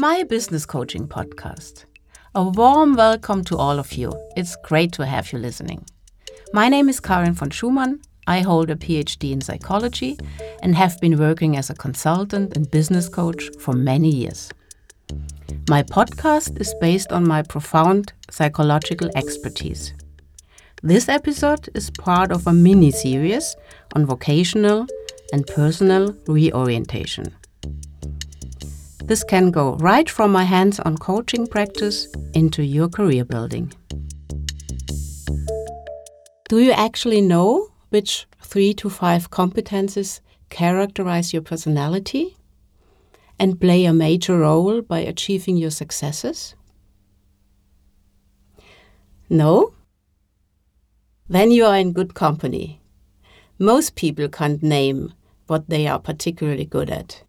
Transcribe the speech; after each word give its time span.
my 0.00 0.22
business 0.22 0.64
coaching 0.64 1.08
podcast. 1.08 1.84
A 2.32 2.44
warm 2.44 2.94
welcome 2.94 3.42
to 3.42 3.56
all 3.56 3.80
of 3.80 3.94
you. 3.94 4.12
It's 4.36 4.54
great 4.62 4.92
to 4.92 5.04
have 5.04 5.32
you 5.32 5.40
listening. 5.40 5.84
My 6.52 6.68
name 6.68 6.88
is 6.88 7.00
Karin 7.00 7.32
von 7.32 7.50
Schumann. 7.50 8.00
I 8.28 8.38
hold 8.38 8.70
a 8.70 8.76
PhD 8.76 9.32
in 9.32 9.40
psychology 9.40 10.16
and 10.62 10.76
have 10.76 11.00
been 11.00 11.18
working 11.18 11.56
as 11.56 11.68
a 11.68 11.74
consultant 11.74 12.56
and 12.56 12.70
business 12.70 13.08
coach 13.08 13.50
for 13.58 13.72
many 13.72 14.08
years. 14.08 14.52
My 15.68 15.82
podcast 15.82 16.60
is 16.60 16.72
based 16.80 17.10
on 17.10 17.26
my 17.26 17.42
profound 17.42 18.12
psychological 18.30 19.10
expertise. 19.16 19.94
This 20.80 21.08
episode 21.08 21.70
is 21.74 21.90
part 21.90 22.30
of 22.30 22.46
a 22.46 22.52
mini 22.52 22.92
series 22.92 23.56
on 23.96 24.06
vocational 24.06 24.86
and 25.32 25.44
personal 25.44 26.14
reorientation. 26.28 27.34
This 29.08 29.24
can 29.24 29.50
go 29.50 29.74
right 29.76 30.08
from 30.10 30.32
my 30.32 30.44
hands 30.44 30.78
on 30.80 30.98
coaching 30.98 31.46
practice 31.46 32.08
into 32.34 32.62
your 32.62 32.90
career 32.90 33.24
building. 33.24 33.72
Do 36.50 36.58
you 36.58 36.72
actually 36.72 37.22
know 37.22 37.68
which 37.88 38.26
three 38.42 38.74
to 38.74 38.90
five 38.90 39.30
competences 39.30 40.20
characterize 40.50 41.32
your 41.32 41.40
personality 41.40 42.36
and 43.38 43.58
play 43.58 43.86
a 43.86 43.94
major 43.94 44.40
role 44.40 44.82
by 44.82 44.98
achieving 44.98 45.56
your 45.56 45.70
successes? 45.70 46.54
No? 49.30 49.72
Then 51.30 51.50
you 51.50 51.64
are 51.64 51.78
in 51.78 51.94
good 51.94 52.12
company. 52.12 52.82
Most 53.58 53.94
people 53.94 54.28
can't 54.28 54.62
name 54.62 55.14
what 55.46 55.70
they 55.70 55.86
are 55.86 55.98
particularly 55.98 56.66
good 56.66 56.90
at. 56.90 57.22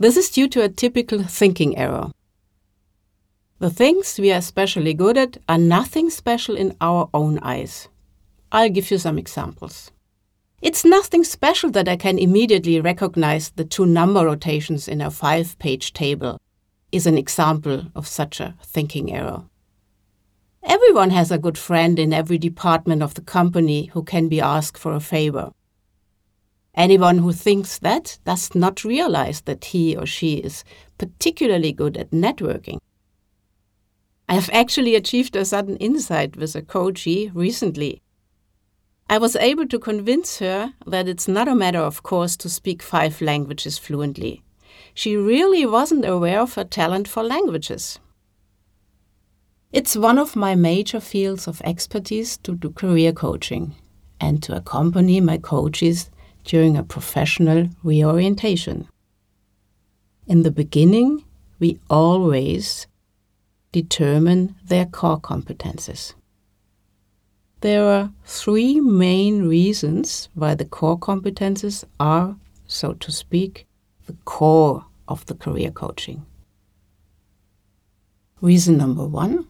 This 0.00 0.16
is 0.16 0.30
due 0.30 0.48
to 0.50 0.62
a 0.62 0.68
typical 0.68 1.24
thinking 1.24 1.76
error. 1.76 2.12
The 3.58 3.70
things 3.70 4.16
we 4.20 4.32
are 4.32 4.38
especially 4.38 4.94
good 4.94 5.18
at 5.18 5.38
are 5.48 5.58
nothing 5.58 6.08
special 6.10 6.54
in 6.56 6.76
our 6.80 7.10
own 7.12 7.40
eyes. 7.40 7.88
I'll 8.52 8.70
give 8.70 8.92
you 8.92 8.98
some 8.98 9.18
examples. 9.18 9.90
It's 10.62 10.84
nothing 10.84 11.24
special 11.24 11.70
that 11.70 11.88
I 11.88 11.96
can 11.96 12.16
immediately 12.16 12.80
recognize 12.80 13.50
the 13.50 13.64
two 13.64 13.86
number 13.86 14.24
rotations 14.24 14.86
in 14.86 15.00
a 15.00 15.10
five 15.10 15.58
page 15.58 15.92
table, 15.92 16.40
is 16.92 17.06
an 17.06 17.18
example 17.18 17.86
of 17.96 18.06
such 18.06 18.38
a 18.38 18.54
thinking 18.62 19.12
error. 19.12 19.44
Everyone 20.62 21.10
has 21.10 21.32
a 21.32 21.38
good 21.38 21.58
friend 21.58 21.98
in 21.98 22.12
every 22.12 22.38
department 22.38 23.02
of 23.02 23.14
the 23.14 23.20
company 23.20 23.86
who 23.86 24.04
can 24.04 24.28
be 24.28 24.40
asked 24.40 24.78
for 24.78 24.92
a 24.94 25.00
favor. 25.00 25.50
Anyone 26.78 27.18
who 27.18 27.32
thinks 27.32 27.78
that 27.80 28.20
does 28.24 28.54
not 28.54 28.84
realize 28.84 29.40
that 29.42 29.64
he 29.64 29.96
or 29.96 30.06
she 30.06 30.34
is 30.34 30.62
particularly 30.96 31.72
good 31.72 31.96
at 31.96 32.12
networking. 32.12 32.78
I 34.28 34.34
have 34.34 34.48
actually 34.52 34.94
achieved 34.94 35.34
a 35.34 35.44
sudden 35.44 35.76
insight 35.78 36.36
with 36.36 36.54
a 36.54 36.62
coachee 36.62 37.32
recently. 37.34 38.00
I 39.10 39.18
was 39.18 39.34
able 39.34 39.66
to 39.66 39.78
convince 39.80 40.38
her 40.38 40.74
that 40.86 41.08
it's 41.08 41.26
not 41.26 41.48
a 41.48 41.54
matter 41.56 41.80
of 41.80 42.04
course 42.04 42.36
to 42.36 42.48
speak 42.48 42.80
five 42.80 43.20
languages 43.20 43.76
fluently. 43.76 44.44
She 44.94 45.16
really 45.16 45.66
wasn't 45.66 46.04
aware 46.04 46.40
of 46.40 46.54
her 46.54 46.64
talent 46.64 47.08
for 47.08 47.24
languages. 47.24 47.98
It's 49.72 49.96
one 49.96 50.18
of 50.18 50.36
my 50.36 50.54
major 50.54 51.00
fields 51.00 51.48
of 51.48 51.60
expertise 51.62 52.36
to 52.38 52.54
do 52.54 52.70
career 52.70 53.12
coaching 53.12 53.74
and 54.20 54.40
to 54.44 54.54
accompany 54.54 55.20
my 55.20 55.38
coaches 55.38 56.08
during 56.48 56.78
a 56.78 56.82
professional 56.82 57.68
reorientation. 57.84 58.88
In 60.26 60.42
the 60.44 60.50
beginning, 60.50 61.22
we 61.58 61.78
always 61.90 62.86
determine 63.70 64.56
their 64.64 64.86
core 64.86 65.20
competences. 65.20 66.14
There 67.60 67.84
are 67.84 68.10
three 68.24 68.80
main 68.80 69.46
reasons 69.46 70.30
why 70.32 70.54
the 70.54 70.64
core 70.64 70.98
competences 70.98 71.84
are, 72.00 72.36
so 72.66 72.94
to 72.94 73.12
speak, 73.12 73.66
the 74.06 74.16
core 74.24 74.86
of 75.06 75.26
the 75.26 75.34
career 75.34 75.70
coaching. 75.70 76.24
Reason 78.40 78.76
number 78.78 79.06
one 79.06 79.46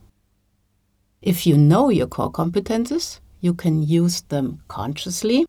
if 1.22 1.47
you 1.47 1.56
know 1.56 1.91
your 1.91 2.06
core 2.06 2.32
competences, 2.32 3.20
you 3.41 3.53
can 3.53 3.82
use 3.82 4.22
them 4.22 4.62
consciously 4.69 5.47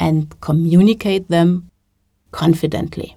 and 0.00 0.38
communicate 0.40 1.28
them 1.28 1.70
confidently. 2.32 3.16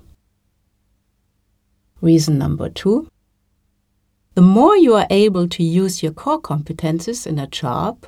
Reason 2.01 2.38
number 2.38 2.69
two 2.69 3.07
the 4.38 4.43
more 4.43 4.77
you 4.77 4.93
are 4.93 5.07
able 5.09 5.47
to 5.47 5.63
use 5.63 6.03
your 6.03 6.11
core 6.11 6.39
competences 6.39 7.25
in 7.25 7.39
a 7.39 7.47
job, 7.47 8.05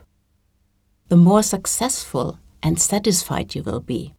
the 1.08 1.18
more 1.18 1.42
successful 1.42 2.38
and 2.62 2.80
satisfied 2.80 3.56
you 3.56 3.64
will 3.64 3.80
be. 3.80 4.14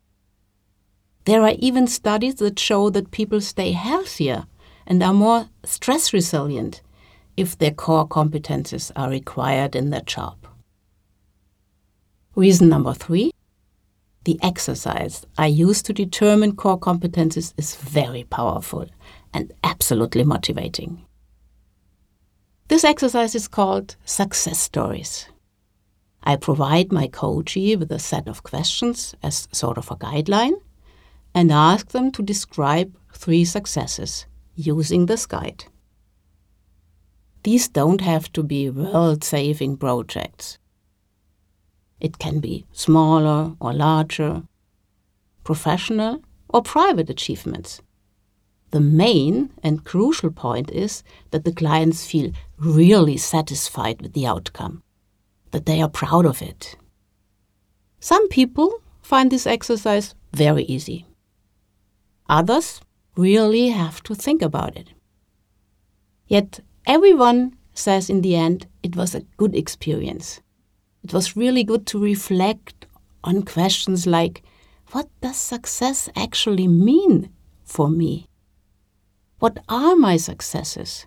There 1.24 1.42
are 1.42 1.54
even 1.60 1.86
studies 1.86 2.34
that 2.36 2.58
show 2.58 2.90
that 2.90 3.12
people 3.12 3.40
stay 3.40 3.70
healthier 3.70 4.46
and 4.88 5.00
are 5.04 5.14
more 5.14 5.50
stress 5.64 6.12
resilient 6.12 6.82
if 7.36 7.56
their 7.56 7.70
core 7.70 8.08
competences 8.08 8.90
are 8.96 9.08
required 9.08 9.76
in 9.76 9.90
their 9.90 10.00
job. 10.00 10.36
Reason 12.34 12.68
number 12.68 12.92
three 12.92 13.30
the 14.25 14.38
exercise 14.42 15.26
I 15.38 15.47
use 15.47 15.82
to 15.82 15.92
determine 15.92 16.56
core 16.56 16.78
competences 16.78 17.54
is 17.56 17.76
very 17.76 18.25
powerful 18.25 18.86
and 19.32 19.53
absolutely 19.64 20.25
motivating. 20.25 21.04
This 22.69 22.84
exercise 22.84 23.34
is 23.34 23.48
called 23.48 23.97
Success 24.04 24.59
Stories. 24.60 25.26
I 26.22 26.36
provide 26.36 26.92
my 26.92 27.09
coachee 27.09 27.75
with 27.76 27.91
a 27.91 27.98
set 27.98 28.28
of 28.28 28.42
questions 28.42 29.14
as 29.22 29.48
sort 29.50 29.78
of 29.78 29.91
a 29.91 29.97
guideline 29.97 30.60
and 31.34 31.50
ask 31.50 31.88
them 31.88 32.12
to 32.12 32.22
describe 32.22 32.94
three 33.12 33.44
successes 33.44 34.26
using 34.54 35.06
this 35.06 35.26
guide. 35.26 35.64
These 37.42 37.69
don't 37.69 38.03
have 38.03 38.30
to 38.34 38.42
be 38.42 38.70
world 38.70 39.25
saving 39.25 39.78
projects. 39.78 40.59
It 42.00 42.18
can 42.18 42.40
be 42.40 42.64
smaller 42.72 43.54
or 43.60 43.72
larger, 43.72 44.42
professional 45.44 46.22
or 46.48 46.62
private 46.62 47.10
achievements. 47.10 47.82
The 48.70 48.80
main 48.80 49.50
and 49.62 49.84
crucial 49.84 50.30
point 50.30 50.70
is 50.70 51.02
that 51.30 51.44
the 51.44 51.52
clients 51.52 52.06
feel 52.06 52.32
really 52.58 53.16
satisfied 53.16 54.00
with 54.00 54.12
the 54.12 54.26
outcome, 54.26 54.82
that 55.50 55.66
they 55.66 55.82
are 55.82 55.88
proud 55.88 56.24
of 56.24 56.40
it. 56.40 56.76
Some 57.98 58.28
people 58.28 58.80
find 59.02 59.30
this 59.30 59.46
exercise 59.46 60.14
very 60.32 60.62
easy. 60.64 61.06
Others 62.28 62.80
really 63.16 63.68
have 63.70 64.02
to 64.04 64.14
think 64.14 64.40
about 64.40 64.76
it. 64.76 64.90
Yet 66.28 66.60
everyone 66.86 67.56
says 67.74 68.08
in 68.08 68.20
the 68.20 68.36
end 68.36 68.68
it 68.82 68.94
was 68.94 69.14
a 69.14 69.26
good 69.36 69.54
experience. 69.56 70.40
It 71.02 71.12
was 71.12 71.36
really 71.36 71.64
good 71.64 71.86
to 71.88 71.98
reflect 71.98 72.86
on 73.24 73.42
questions 73.42 74.06
like 74.06 74.42
what 74.92 75.08
does 75.20 75.36
success 75.36 76.08
actually 76.16 76.66
mean 76.66 77.30
for 77.64 77.88
me? 77.88 78.26
What 79.38 79.58
are 79.68 79.94
my 79.96 80.16
successes? 80.16 81.06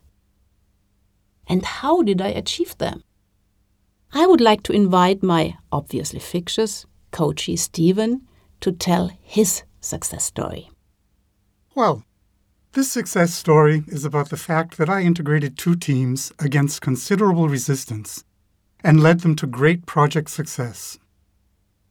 And 1.48 1.66
how 1.66 2.02
did 2.02 2.22
I 2.22 2.30
achieve 2.30 2.78
them? 2.78 3.04
I 4.14 4.26
would 4.26 4.42
like 4.42 4.64
to 4.64 4.74
invite 4.74 5.22
my 5.22 5.58
obviously 5.72 6.20
fictitious 6.20 6.86
coachee 7.12 7.58
Stephen 7.58 8.22
to 8.62 8.72
tell 8.72 9.12
his 9.22 9.64
success 9.82 10.24
story. 10.24 10.70
Well, 11.76 12.04
this 12.72 12.92
success 12.92 13.34
story 13.34 13.84
is 13.88 14.06
about 14.06 14.30
the 14.30 14.38
fact 14.38 14.78
that 14.78 14.90
I 14.90 15.02
integrated 15.02 15.58
two 15.58 15.76
teams 15.76 16.32
against 16.40 16.82
considerable 16.82 17.50
resistance 17.50 18.24
and 18.84 19.02
led 19.02 19.22
them 19.22 19.36
to 19.38 19.48
great 19.48 19.86
project 19.86 20.30
success. 20.30 21.00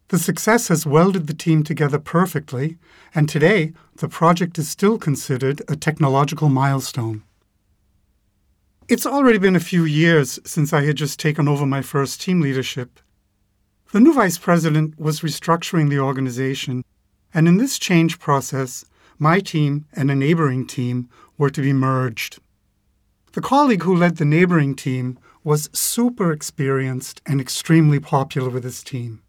The 0.09 0.19
success 0.19 0.69
has 0.69 0.85
welded 0.85 1.27
the 1.27 1.35
team 1.35 1.63
together 1.63 1.99
perfectly, 1.99 2.77
and 3.15 3.29
today 3.29 3.73
the 3.97 4.09
project 4.09 4.59
is 4.59 4.69
still 4.69 4.99
considered 4.99 5.63
a 5.69 5.77
technological 5.77 6.51
milestone. 6.51 7.23
It's 8.89 9.07
already 9.07 9.39
been 9.39 9.57
a 9.57 9.61
few 9.61 9.85
years 9.85 10.39
since 10.45 10.75
I 10.75 10.83
had 10.85 10.97
just 10.97 11.19
taken 11.19 11.49
over 11.49 11.65
my 11.65 11.81
first 11.81 12.21
team 12.21 12.43
leadership. 12.43 13.01
The 13.93 14.01
new 14.01 14.13
vice 14.13 14.37
president 14.37 15.01
was 15.01 15.21
restructuring 15.21 15.89
the 15.89 16.01
organization, 16.01 16.85
and 17.33 17.49
in 17.49 17.57
this 17.57 17.79
change 17.79 18.19
process, 18.19 18.85
my 19.19 19.41
team 19.41 19.87
and 19.95 20.11
a 20.11 20.15
neighboring 20.15 20.67
team 20.67 21.09
were 21.39 21.51
to 21.51 21.63
be 21.63 21.73
merged. 21.73 22.39
The 23.33 23.41
colleague 23.41 23.85
who 23.85 23.97
led 23.97 24.17
the 24.17 24.27
neighboring 24.27 24.75
team 24.75 25.19
was 25.45 25.71
super 25.73 26.33
experienced 26.33 27.21
and 27.27 27.41
extremely 27.41 27.99
popular 27.99 28.49
with 28.49 28.65
his 28.65 28.83
team. 28.83 29.23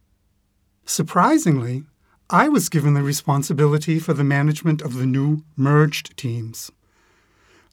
Surprisingly, 0.85 1.83
I 2.29 2.49
was 2.49 2.69
given 2.69 2.93
the 2.93 3.03
responsibility 3.03 3.99
for 3.99 4.13
the 4.13 4.23
management 4.23 4.81
of 4.81 4.95
the 4.95 5.05
new 5.05 5.43
merged 5.55 6.15
teams. 6.17 6.71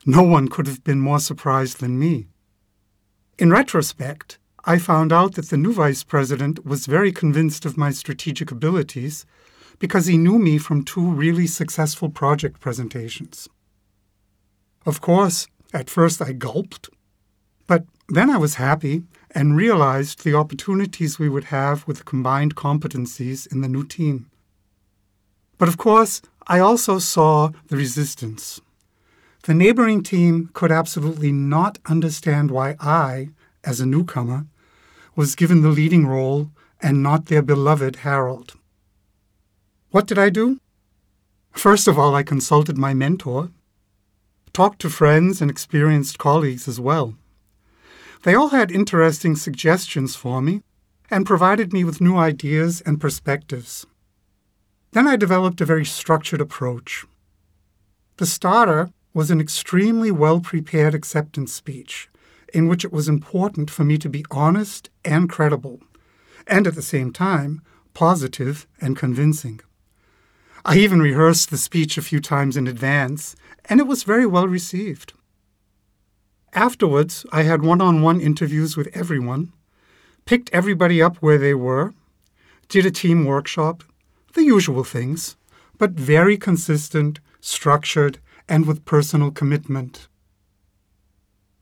No 0.07 0.23
one 0.23 0.49
could 0.49 0.67
have 0.67 0.83
been 0.85 1.01
more 1.01 1.21
surprised 1.21 1.81
than 1.81 1.99
me. 1.99 2.27
In 3.39 3.51
retrospect, 3.51 4.39
I 4.65 4.79
found 4.79 5.13
out 5.13 5.35
that 5.35 5.49
the 5.49 5.57
new 5.57 5.73
vice 5.73 6.05
president 6.05 6.65
was 6.65 6.87
very 6.87 7.13
convinced 7.13 7.65
of 7.65 7.79
my 7.79 7.91
strategic 7.91 8.51
abilities 8.51 9.25
because 9.79 10.07
he 10.07 10.19
knew 10.19 10.39
me 10.39 10.59
from 10.59 10.85
two 10.85 11.07
really 11.07 11.47
successful 11.47 12.11
project 12.11 12.61
presentations. 12.61 13.49
Of 14.85 15.01
course, 15.01 15.47
at 15.73 15.89
first 15.89 16.21
I 16.21 16.33
gulped, 16.33 16.91
but 17.67 17.85
then 18.11 18.29
I 18.29 18.37
was 18.37 18.55
happy 18.55 19.05
and 19.31 19.57
realized 19.57 20.25
the 20.25 20.35
opportunities 20.35 21.19
we 21.19 21.29
would 21.29 21.45
have 21.45 21.87
with 21.87 22.05
combined 22.05 22.57
competencies 22.57 23.51
in 23.51 23.61
the 23.61 23.69
new 23.69 23.85
team. 23.85 24.29
But 25.59 25.69
of 25.69 25.79
course, 25.79 26.21
I 26.49 26.59
also 26.59 26.99
saw 26.99 27.51
the 27.69 27.77
resistance. 27.77 28.61
The 29.45 29.55
neighboring 29.55 30.03
team 30.03 30.51
could 30.53 30.73
absolutely 30.73 31.33
not 31.33 31.79
understand 31.87 32.51
why 32.51 32.77
I, 32.81 33.31
as 33.63 33.81
a 33.81 33.87
newcomer, 33.87 34.47
was 35.15 35.37
given 35.37 35.63
the 35.63 35.69
leading 35.69 36.07
role 36.07 36.51
and 36.83 37.03
not 37.03 37.27
their 37.27 37.43
beloved 37.43 37.97
Harold. 37.97 38.55
What 39.91 40.07
did 40.07 40.19
I 40.19 40.31
do? 40.31 40.59
First 41.53 41.87
of 41.89 41.99
all, 41.99 42.15
I 42.15 42.23
consulted 42.23 42.77
my 42.77 42.95
mentor, 42.95 43.51
talked 44.53 44.81
to 44.81 44.91
friends 44.91 45.41
and 45.41 45.51
experienced 45.51 46.19
colleagues 46.19 46.67
as 46.67 46.81
well. 46.81 47.15
They 48.23 48.35
all 48.35 48.49
had 48.49 48.71
interesting 48.71 49.35
suggestions 49.35 50.15
for 50.15 50.43
me 50.43 50.63
and 51.11 51.27
provided 51.27 51.73
me 51.73 51.85
with 51.85 52.01
new 52.01 52.17
ideas 52.17 52.81
and 52.83 53.01
perspectives. 53.01 53.87
Then 54.93 55.07
I 55.07 55.17
developed 55.17 55.61
a 55.61 55.67
very 55.67 55.85
structured 55.85 56.41
approach. 56.41 57.07
The 58.19 58.27
starter 58.27 58.91
was 59.15 59.31
an 59.31 59.41
extremely 59.41 60.11
well 60.11 60.41
prepared 60.41 60.95
acceptance 60.95 61.53
speech 61.53 62.11
in 62.53 62.69
which 62.69 62.85
it 62.85 62.93
was 62.93 63.09
important 63.09 63.71
for 63.71 63.85
me 63.85 63.97
to 63.99 64.09
be 64.09 64.25
honest 64.31 64.91
and 65.05 65.29
credible, 65.29 65.81
and 66.47 66.67
at 66.67 66.75
the 66.75 66.83
same 66.83 67.13
time, 67.13 67.63
positive 67.95 68.67
and 68.81 68.97
convincing. 68.97 69.61
I 70.65 70.77
even 70.77 71.01
rehearsed 71.01 71.51
the 71.51 71.57
speech 71.57 71.97
a 71.97 72.03
few 72.03 72.21
times 72.21 72.57
in 72.57 72.67
advance, 72.67 73.35
and 73.67 73.81
it 73.81 73.87
was 73.87 74.03
very 74.03 74.27
well 74.27 74.47
received. 74.47 75.15
Afterwards, 76.53 77.25
I 77.31 77.45
had 77.45 77.63
one 77.63 77.81
on 77.81 78.03
one 78.03 78.21
interviews 78.21 78.77
with 78.77 78.89
everyone, 78.93 79.53
picked 80.25 80.51
everybody 80.53 81.01
up 81.01 81.17
where 81.19 81.39
they 81.39 81.55
were, 81.55 81.95
did 82.69 82.85
a 82.85 82.91
team 82.91 83.25
workshop, 83.25 83.85
the 84.35 84.43
usual 84.43 84.83
things, 84.83 85.37
but 85.79 85.93
very 85.93 86.37
consistent, 86.37 87.21
structured, 87.41 88.19
and 88.49 88.67
with 88.67 88.85
personal 88.85 89.31
commitment. 89.31 90.09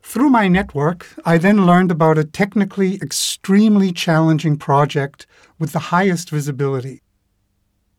Through 0.02 0.30
my 0.30 0.48
network, 0.48 1.06
I 1.22 1.36
then 1.36 1.66
learned 1.66 1.90
about 1.90 2.16
a 2.16 2.24
technically 2.24 2.94
extremely 3.02 3.92
challenging 3.92 4.56
project 4.56 5.26
with 5.58 5.72
the 5.72 5.90
highest 5.90 6.30
visibility, 6.30 7.02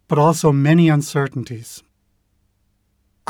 but 0.08 0.18
also 0.18 0.52
many 0.52 0.90
uncertainties. 0.90 1.84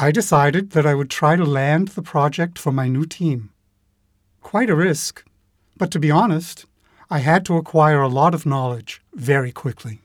I 0.01 0.11
decided 0.11 0.69
that 0.71 0.85
I 0.85 0.95
would 0.95 1.09
try 1.09 1.35
to 1.35 1.43
land 1.43 1.89
the 1.89 2.01
project 2.01 2.57
for 2.57 2.71
my 2.71 2.87
new 2.87 3.05
team. 3.05 3.49
Quite 4.41 4.69
a 4.69 4.75
risk, 4.75 5.25
but 5.75 5.91
to 5.91 5.99
be 5.99 6.09
honest, 6.09 6.65
I 7.09 7.19
had 7.19 7.45
to 7.47 7.57
acquire 7.57 8.01
a 8.01 8.07
lot 8.07 8.33
of 8.33 8.45
knowledge 8.45 9.01
very 9.13 9.51
quickly. 9.51 9.99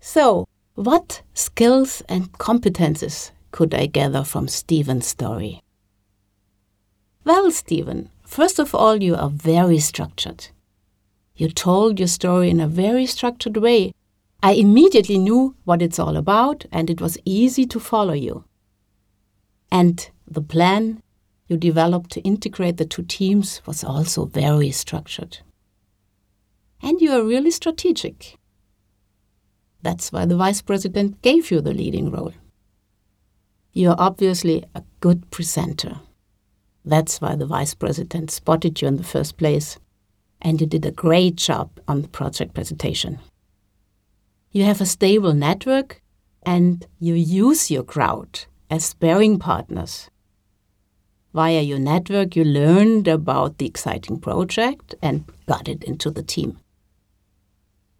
So, 0.00 0.46
what 0.74 1.22
skills 1.32 2.02
and 2.10 2.30
competences 2.32 3.30
could 3.52 3.72
I 3.72 3.86
gather 3.86 4.22
from 4.22 4.48
Stephen's 4.48 5.06
story? 5.06 5.62
Well, 7.24 7.50
Stephen, 7.52 8.10
first 8.26 8.58
of 8.58 8.74
all, 8.74 9.02
you 9.02 9.14
are 9.14 9.30
very 9.30 9.78
structured. 9.78 10.48
You 11.36 11.48
told 11.48 11.98
your 11.98 12.08
story 12.08 12.50
in 12.50 12.60
a 12.60 12.68
very 12.68 13.06
structured 13.06 13.56
way. 13.56 13.94
I 14.42 14.52
immediately 14.52 15.16
knew 15.16 15.54
what 15.64 15.80
it's 15.80 15.98
all 15.98 16.18
about, 16.18 16.66
and 16.70 16.90
it 16.90 17.00
was 17.00 17.16
easy 17.24 17.64
to 17.64 17.80
follow 17.80 18.12
you. 18.12 18.44
And 19.74 20.08
the 20.24 20.40
plan 20.40 21.02
you 21.48 21.56
developed 21.56 22.12
to 22.12 22.20
integrate 22.20 22.76
the 22.76 22.84
two 22.84 23.02
teams 23.02 23.60
was 23.66 23.82
also 23.82 24.24
very 24.24 24.70
structured. 24.70 25.38
And 26.80 27.00
you 27.00 27.10
are 27.10 27.24
really 27.24 27.50
strategic. 27.50 28.38
That's 29.82 30.12
why 30.12 30.26
the 30.26 30.36
vice 30.36 30.62
president 30.62 31.20
gave 31.22 31.50
you 31.50 31.60
the 31.60 31.74
leading 31.74 32.12
role. 32.12 32.34
You're 33.72 33.96
obviously 33.98 34.62
a 34.76 34.84
good 35.00 35.28
presenter. 35.32 35.96
That's 36.84 37.20
why 37.20 37.34
the 37.34 37.46
vice 37.46 37.74
president 37.74 38.30
spotted 38.30 38.80
you 38.80 38.86
in 38.86 38.96
the 38.96 39.02
first 39.02 39.36
place. 39.36 39.76
And 40.40 40.60
you 40.60 40.68
did 40.68 40.86
a 40.86 40.92
great 40.92 41.34
job 41.34 41.80
on 41.88 42.02
the 42.02 42.08
project 42.08 42.54
presentation. 42.54 43.18
You 44.52 44.62
have 44.66 44.80
a 44.80 44.86
stable 44.86 45.34
network 45.34 46.00
and 46.46 46.86
you 47.00 47.14
use 47.14 47.72
your 47.72 47.82
crowd 47.82 48.46
as 48.74 48.84
sparring 48.84 49.38
partners. 49.38 50.10
Via 51.32 51.60
your 51.60 51.78
network, 51.78 52.34
you 52.34 52.44
learned 52.44 53.06
about 53.06 53.58
the 53.58 53.66
exciting 53.66 54.18
project 54.18 54.96
and 55.00 55.24
got 55.46 55.68
it 55.68 55.84
into 55.84 56.10
the 56.10 56.24
team. 56.24 56.58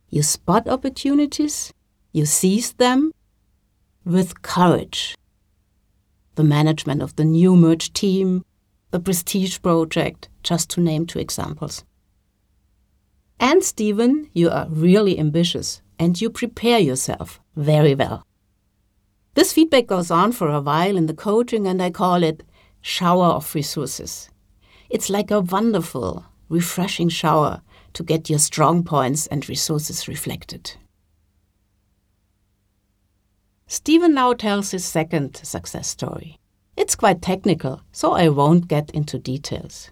You 0.09 0.25
spot 0.25 0.69
opportunities, 0.69 1.73
you 2.13 2.27
seize 2.27 2.73
them 2.73 3.13
with 4.05 4.43
courage. 4.43 5.17
The 6.35 6.45
management 6.45 7.03
of 7.03 7.15
the 7.15 7.25
new 7.25 7.55
merge 7.57 7.93
team 7.93 8.45
the 8.91 9.01
Prestige 9.01 9.61
project, 9.61 10.29
just 10.45 10.71
to 10.71 10.81
name 10.81 11.05
two 11.05 11.19
examples. 11.19 11.85
And 13.41 13.65
Stephen, 13.65 14.31
you 14.33 14.51
are 14.51 14.69
really 14.69 15.19
ambitious 15.19 15.83
and 15.99 16.21
you 16.21 16.31
prepare 16.31 16.79
yourself 16.79 17.41
very 17.57 17.97
well. 17.97 18.25
This 19.35 19.53
feedback 19.53 19.87
goes 19.87 20.11
on 20.11 20.33
for 20.33 20.49
a 20.49 20.61
while 20.61 20.97
in 20.97 21.07
the 21.07 21.15
coaching, 21.15 21.67
and 21.67 21.83
I 21.83 21.91
call 21.91 22.23
it 22.23 22.43
shower 22.81 23.27
of 23.27 23.55
resources. 23.55 24.31
It's 24.91 25.11
like 25.11 25.31
a 25.31 25.41
wonderful, 25.41 26.25
refreshing 26.49 27.09
shower 27.09 27.63
to 27.95 28.03
get 28.03 28.31
your 28.31 28.39
strong 28.39 28.85
points 28.85 29.27
and 29.27 29.49
resources 29.49 30.07
reflected. 30.09 30.77
Stephen 33.67 34.15
now 34.15 34.35
tells 34.35 34.71
his 34.71 34.85
second 34.85 35.37
success 35.37 35.89
story. 35.89 36.39
It's 36.77 36.97
quite 36.97 37.23
technical, 37.23 37.81
so 37.93 38.13
I 38.13 38.29
won't 38.29 38.69
get 38.69 38.91
into 38.91 39.19
details. 39.19 39.91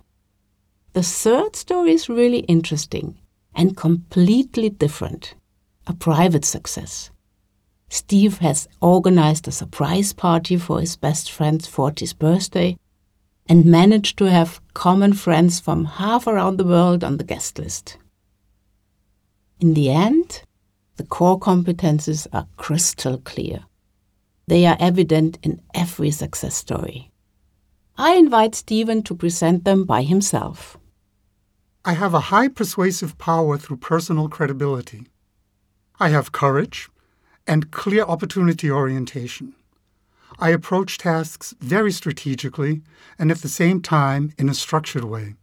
The 0.93 1.03
third 1.03 1.57
story 1.57 1.93
is 1.93 2.09
really 2.09 2.41
interesting 2.41 3.19
and 3.55 3.77
completely 3.77 4.69
different 4.69 5.35
a 5.87 5.95
private 5.95 6.45
success. 6.45 7.12
Steve 7.93 8.39
has 8.39 8.69
organized 8.81 9.47
a 9.47 9.53
surprise 9.53 10.15
party 10.15 10.57
for 10.57 10.81
his 10.81 10.97
best 10.97 11.31
friend's 11.31 11.69
40th 11.69 12.19
birthday 12.19 12.75
and 13.47 13.67
managed 13.67 14.17
to 14.17 14.25
have 14.25 14.63
common 14.73 15.13
friends 15.13 15.61
from 15.61 15.85
half 15.85 16.27
around 16.27 16.57
the 16.57 16.65
world 16.65 17.05
on 17.05 17.19
the 17.19 17.25
guest 17.25 17.59
list. 17.59 17.99
In 19.61 19.75
the 19.75 19.91
end, 19.91 20.43
the 20.97 21.05
core 21.05 21.39
competences 21.39 22.27
are 22.33 22.47
crystal 22.57 23.19
clear. 23.19 23.67
They 24.47 24.65
are 24.65 24.79
evident 24.81 25.37
in 25.43 25.61
every 25.75 26.13
success 26.13 26.55
story. 26.55 27.11
I 27.99 28.15
invite 28.15 28.55
Stephen 28.55 29.03
to 29.03 29.15
present 29.15 29.67
them 29.67 29.85
by 29.85 30.03
himself. 30.05 30.79
I 31.85 31.93
have 31.93 32.15
a 32.15 32.29
high 32.33 32.49
persuasive 32.49 33.19
power 33.19 33.59
through 33.59 33.77
personal 33.77 34.31
credibility. 34.31 35.09
I 36.01 36.09
have 36.09 36.33
courage 36.33 36.89
and 37.47 37.71
clear 37.71 38.03
opportunity 38.03 38.71
orientation. 38.71 39.55
I 40.39 40.51
approach 40.51 40.99
tasks 40.99 41.55
very 41.61 41.93
strategically 41.93 42.83
and 43.19 43.31
at 43.31 43.39
the 43.39 43.49
same 43.49 43.81
time 43.81 44.33
in 44.39 44.49
a 44.49 44.55
structured 44.55 45.05
way. 45.05 45.35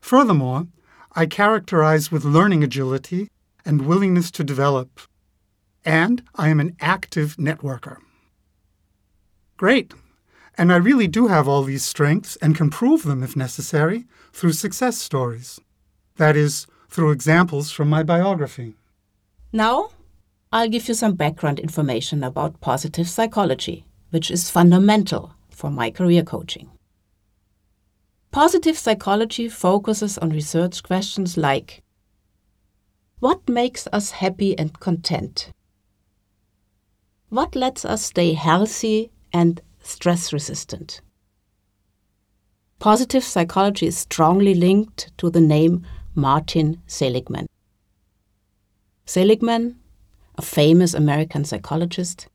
Furthermore, 0.00 0.66
I 1.14 1.26
characterize 1.26 2.10
with 2.10 2.24
learning 2.24 2.64
agility 2.64 3.28
and 3.64 3.86
willingness 3.86 4.30
to 4.32 4.44
develop 4.44 5.00
and 5.84 6.22
I 6.34 6.48
am 6.48 6.60
an 6.60 6.76
active 6.80 7.36
networker. 7.36 7.98
Great. 9.56 9.94
And 10.56 10.72
I 10.72 10.76
really 10.76 11.06
do 11.06 11.28
have 11.28 11.48
all 11.48 11.62
these 11.62 11.84
strengths 11.84 12.36
and 12.36 12.56
can 12.56 12.70
prove 12.70 13.04
them 13.04 13.22
if 13.22 13.36
necessary 13.36 14.04
through 14.32 14.52
success 14.52 14.98
stories. 14.98 15.60
That 16.16 16.36
is, 16.36 16.66
through 16.88 17.10
examples 17.10 17.70
from 17.70 17.88
my 17.88 18.02
biography. 18.02 18.74
Now, 19.52 19.90
I'll 20.54 20.68
give 20.68 20.86
you 20.86 20.92
some 20.92 21.14
background 21.14 21.60
information 21.60 22.22
about 22.22 22.60
positive 22.60 23.08
psychology, 23.08 23.86
which 24.10 24.30
is 24.30 24.50
fundamental 24.50 25.32
for 25.48 25.70
my 25.70 25.90
career 25.90 26.22
coaching. 26.22 26.70
Positive 28.32 28.76
psychology 28.76 29.48
focuses 29.48 30.18
on 30.18 30.28
research 30.28 30.82
questions 30.82 31.38
like 31.38 31.82
What 33.20 33.48
makes 33.48 33.88
us 33.94 34.10
happy 34.10 34.58
and 34.58 34.78
content? 34.78 35.50
What 37.30 37.56
lets 37.56 37.86
us 37.86 38.04
stay 38.04 38.34
healthy 38.34 39.10
and 39.32 39.62
stress 39.80 40.34
resistant? 40.34 41.00
Positive 42.78 43.24
psychology 43.24 43.86
is 43.86 43.96
strongly 43.96 44.54
linked 44.54 45.16
to 45.16 45.30
the 45.30 45.40
name 45.40 45.86
Martin 46.14 46.82
Seligman. 46.86 47.46
Seligman, 49.06 49.76
a 50.36 50.42
famous 50.42 50.94
American 50.94 51.44
psychologist, 51.44 52.28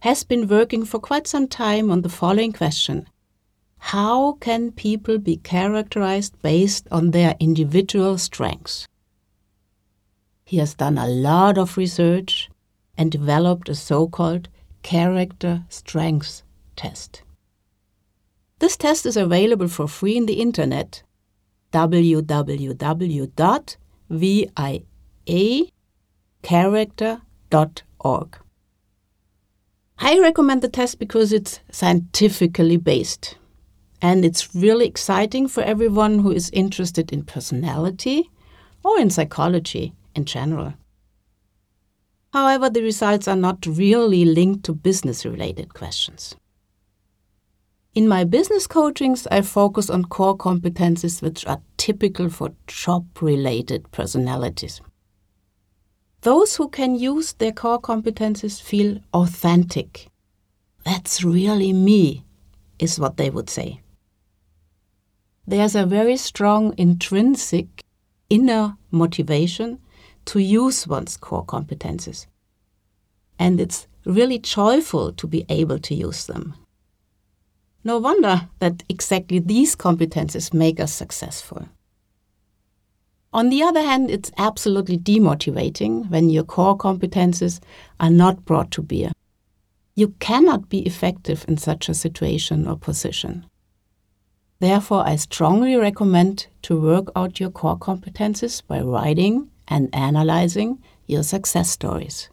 has 0.00 0.24
been 0.24 0.48
working 0.48 0.84
for 0.84 0.98
quite 0.98 1.26
some 1.26 1.46
time 1.46 1.90
on 1.90 2.02
the 2.02 2.08
following 2.08 2.52
question 2.52 3.08
How 3.78 4.32
can 4.34 4.72
people 4.72 5.18
be 5.18 5.36
characterized 5.36 6.40
based 6.42 6.88
on 6.90 7.10
their 7.10 7.36
individual 7.38 8.18
strengths? 8.18 8.88
He 10.44 10.58
has 10.58 10.74
done 10.74 10.98
a 10.98 11.06
lot 11.06 11.58
of 11.58 11.76
research 11.76 12.50
and 12.96 13.10
developed 13.10 13.68
a 13.68 13.74
so 13.74 14.08
called 14.08 14.48
character 14.82 15.64
strengths 15.68 16.42
test. 16.76 17.22
This 18.58 18.76
test 18.76 19.06
is 19.06 19.16
available 19.16 19.68
for 19.68 19.88
free 19.88 20.16
in 20.16 20.26
the 20.26 20.40
internet 20.40 21.02
I 29.98 30.18
recommend 30.18 30.62
the 30.62 30.68
test 30.68 30.98
because 30.98 31.32
it's 31.32 31.60
scientifically 31.70 32.76
based 32.76 33.36
and 34.00 34.24
it's 34.24 34.54
really 34.54 34.86
exciting 34.86 35.46
for 35.46 35.62
everyone 35.62 36.18
who 36.18 36.32
is 36.32 36.50
interested 36.50 37.12
in 37.12 37.22
personality 37.24 38.30
or 38.82 38.98
in 38.98 39.10
psychology 39.10 39.94
in 40.16 40.24
general. 40.24 40.74
However, 42.32 42.68
the 42.68 42.82
results 42.82 43.28
are 43.28 43.36
not 43.36 43.64
really 43.66 44.24
linked 44.24 44.64
to 44.64 44.72
business 44.74 45.24
related 45.24 45.74
questions. 45.74 46.34
In 47.94 48.08
my 48.08 48.24
business 48.24 48.66
coachings, 48.66 49.26
I 49.30 49.42
focus 49.42 49.90
on 49.90 50.06
core 50.06 50.36
competencies 50.36 51.20
which 51.20 51.46
are 51.46 51.60
typical 51.76 52.30
for 52.30 52.54
job 52.66 53.06
related 53.20 53.90
personalities. 53.92 54.80
Those 56.22 56.54
who 56.56 56.68
can 56.68 56.94
use 56.94 57.32
their 57.32 57.52
core 57.52 57.80
competences 57.80 58.62
feel 58.62 59.00
authentic. 59.12 60.06
That's 60.84 61.24
really 61.24 61.72
me, 61.72 62.24
is 62.78 62.98
what 62.98 63.16
they 63.16 63.28
would 63.28 63.50
say. 63.50 63.80
There's 65.46 65.74
a 65.74 65.84
very 65.84 66.16
strong 66.16 66.74
intrinsic 66.78 67.82
inner 68.30 68.76
motivation 68.92 69.80
to 70.26 70.38
use 70.38 70.86
one's 70.86 71.16
core 71.16 71.44
competences. 71.44 72.26
And 73.36 73.60
it's 73.60 73.88
really 74.04 74.38
joyful 74.38 75.12
to 75.12 75.26
be 75.26 75.44
able 75.48 75.80
to 75.80 75.94
use 75.94 76.26
them. 76.26 76.54
No 77.82 77.98
wonder 77.98 78.48
that 78.60 78.84
exactly 78.88 79.40
these 79.40 79.74
competences 79.74 80.54
make 80.54 80.78
us 80.78 80.92
successful. 80.92 81.66
On 83.34 83.48
the 83.48 83.62
other 83.62 83.82
hand, 83.82 84.10
it's 84.10 84.30
absolutely 84.36 84.98
demotivating 84.98 86.10
when 86.10 86.28
your 86.28 86.44
core 86.44 86.76
competences 86.76 87.60
are 87.98 88.10
not 88.10 88.44
brought 88.44 88.70
to 88.72 88.82
bear. 88.82 89.12
You 89.94 90.08
cannot 90.20 90.68
be 90.68 90.80
effective 90.80 91.44
in 91.48 91.56
such 91.56 91.88
a 91.88 91.94
situation 91.94 92.66
or 92.66 92.76
position. 92.76 93.46
Therefore, 94.60 95.06
I 95.06 95.16
strongly 95.16 95.76
recommend 95.76 96.46
to 96.62 96.80
work 96.80 97.10
out 97.16 97.40
your 97.40 97.50
core 97.50 97.78
competences 97.78 98.62
by 98.66 98.80
writing 98.80 99.50
and 99.66 99.88
analyzing 99.94 100.82
your 101.06 101.22
success 101.22 101.70
stories. 101.70 102.28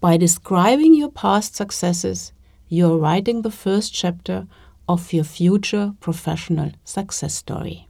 By 0.00 0.16
describing 0.16 0.94
your 0.94 1.10
past 1.10 1.56
successes, 1.56 2.32
you're 2.68 2.98
writing 2.98 3.42
the 3.42 3.50
first 3.50 3.92
chapter 3.92 4.46
of 4.88 5.12
your 5.12 5.24
future 5.24 5.94
professional 6.00 6.70
success 6.84 7.34
story. 7.34 7.88